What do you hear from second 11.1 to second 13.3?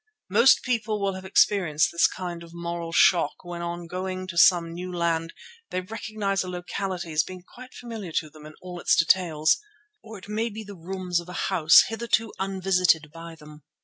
of a house hitherto unvisited